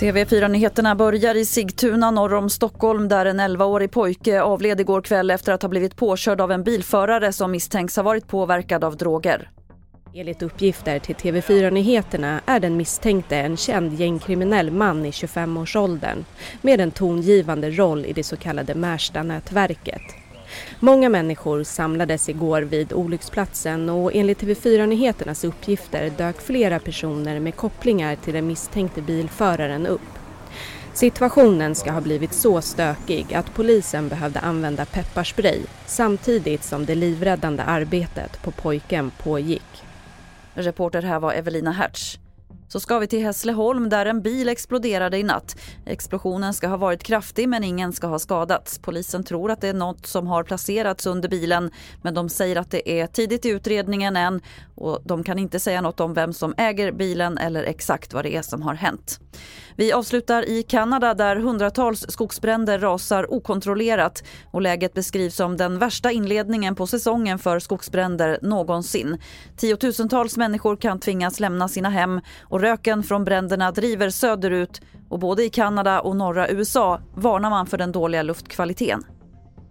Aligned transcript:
TV4-nyheterna 0.00 0.94
börjar 0.94 1.34
i 1.34 1.44
Sigtuna 1.44 2.10
norr 2.10 2.34
om 2.34 2.50
Stockholm 2.50 3.08
där 3.08 3.26
en 3.26 3.40
11-årig 3.40 3.90
pojke 3.90 4.42
avled 4.42 4.80
igår 4.80 5.02
kväll 5.02 5.30
efter 5.30 5.52
att 5.52 5.62
ha 5.62 5.68
blivit 5.68 5.96
påkörd 5.96 6.40
av 6.40 6.52
en 6.52 6.64
bilförare 6.64 7.32
som 7.32 7.50
misstänks 7.50 7.96
ha 7.96 8.02
varit 8.02 8.28
påverkad 8.28 8.84
av 8.84 8.96
droger. 8.96 9.50
Enligt 10.14 10.42
uppgifter 10.42 10.98
till 10.98 11.14
TV4 11.14 11.70
Nyheterna 11.70 12.40
är 12.46 12.60
den 12.60 12.76
misstänkte 12.76 13.36
en 13.36 13.56
känd 13.56 14.00
gängkriminell 14.00 14.70
man 14.70 15.06
i 15.06 15.10
25-årsåldern 15.10 16.24
med 16.62 16.80
en 16.80 16.90
tongivande 16.90 17.70
roll 17.70 18.04
i 18.04 18.12
det 18.12 18.24
så 18.24 18.36
kallade 18.36 18.74
Märsta-nätverket. 18.74 20.19
Många 20.80 21.08
människor 21.08 21.62
samlades 21.62 22.28
igår 22.28 22.62
vid 22.62 22.92
olycksplatsen 22.92 23.88
och 23.88 24.14
enligt 24.14 24.42
TV4 24.42 24.86
Nyheternas 24.86 25.44
uppgifter 25.44 26.10
dök 26.16 26.40
flera 26.40 26.78
personer 26.78 27.40
med 27.40 27.56
kopplingar 27.56 28.16
till 28.16 28.34
den 28.34 28.46
misstänkte 28.46 29.02
bilföraren 29.02 29.86
upp. 29.86 30.00
Situationen 30.92 31.74
ska 31.74 31.92
ha 31.92 32.00
blivit 32.00 32.32
så 32.32 32.60
stökig 32.60 33.34
att 33.34 33.54
polisen 33.54 34.08
behövde 34.08 34.40
använda 34.40 34.84
pepparspray 34.84 35.60
samtidigt 35.86 36.64
som 36.64 36.86
det 36.86 36.94
livräddande 36.94 37.62
arbetet 37.62 38.42
på 38.42 38.50
pojken 38.50 39.10
pågick. 39.22 39.84
Reporter 40.54 41.02
här 41.02 41.20
var 41.20 41.32
Evelina 41.32 41.72
Hertz. 41.72 42.18
Så 42.72 42.80
ska 42.80 42.98
vi 42.98 43.06
till 43.06 43.22
Hässleholm 43.24 43.88
där 43.88 44.06
en 44.06 44.22
bil 44.22 44.48
exploderade 44.48 45.18
i 45.18 45.22
natt. 45.22 45.56
Explosionen 45.86 46.54
ska 46.54 46.68
ha 46.68 46.76
varit 46.76 47.02
kraftig 47.02 47.48
men 47.48 47.64
ingen 47.64 47.92
ska 47.92 48.06
ha 48.06 48.18
skadats. 48.18 48.78
Polisen 48.78 49.24
tror 49.24 49.50
att 49.50 49.60
det 49.60 49.68
är 49.68 49.74
något 49.74 50.06
som 50.06 50.26
har 50.26 50.44
placerats 50.44 51.06
under 51.06 51.28
bilen 51.28 51.70
men 52.02 52.14
de 52.14 52.28
säger 52.28 52.56
att 52.56 52.70
det 52.70 53.00
är 53.00 53.06
tidigt 53.06 53.44
i 53.44 53.48
utredningen 53.48 54.16
än 54.16 54.40
och 54.74 54.98
de 55.04 55.24
kan 55.24 55.38
inte 55.38 55.60
säga 55.60 55.80
något 55.80 56.00
om 56.00 56.14
vem 56.14 56.32
som 56.32 56.54
äger 56.56 56.92
bilen 56.92 57.38
eller 57.38 57.64
exakt 57.64 58.12
vad 58.12 58.24
det 58.24 58.36
är 58.36 58.42
som 58.42 58.62
har 58.62 58.74
hänt. 58.74 59.20
Vi 59.76 59.92
avslutar 59.92 60.48
i 60.48 60.62
Kanada 60.62 61.14
där 61.14 61.36
hundratals 61.36 62.06
skogsbränder 62.08 62.78
rasar 62.78 63.32
okontrollerat 63.34 64.24
och 64.50 64.62
läget 64.62 64.94
beskrivs 64.94 65.36
som 65.36 65.56
den 65.56 65.78
värsta 65.78 66.12
inledningen 66.12 66.74
på 66.74 66.86
säsongen 66.86 67.38
för 67.38 67.58
skogsbränder 67.58 68.38
någonsin. 68.42 69.18
Tiotusentals 69.56 70.36
människor 70.36 70.76
kan 70.76 71.00
tvingas 71.00 71.40
lämna 71.40 71.68
sina 71.68 71.90
hem 71.90 72.20
och 72.42 72.59
röken 72.60 73.02
från 73.02 73.24
bränderna 73.24 73.70
driver 73.72 74.10
söderut 74.10 74.80
och 75.08 75.18
både 75.18 75.44
i 75.44 75.50
Kanada 75.50 76.00
och 76.00 76.16
norra 76.16 76.48
USA 76.48 77.00
varnar 77.14 77.50
man 77.50 77.66
för 77.66 77.78
den 77.78 77.92
dåliga 77.92 78.22
luftkvaliteten. 78.22 79.04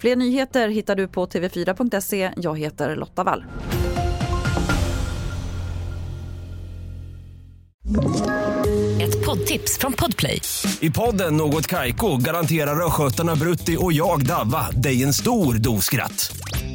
Fler 0.00 0.16
nyheter 0.16 0.68
hittar 0.68 0.96
du 0.96 1.08
på 1.08 1.26
tv4.se. 1.26 2.32
Jag 2.36 2.58
heter 2.58 2.96
Lotta 2.96 3.24
Wall. 3.24 3.44
Ett 9.00 9.26
poddtips 9.26 9.78
från 9.78 9.92
Podplay. 9.92 10.40
I 10.80 10.90
podden 10.90 11.36
Något 11.36 11.66
Kaiko 11.66 12.16
garanterar 12.16 12.86
östgötarna 12.86 13.36
Brutti 13.36 13.76
och 13.80 13.92
jag, 13.92 14.26
Davva, 14.26 14.70
dig 14.70 15.02
en 15.02 15.12
stor 15.12 15.54
dos 15.54 15.84
skratt. 15.84 16.32